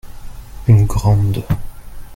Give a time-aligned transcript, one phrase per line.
[0.67, 1.45] Une grande.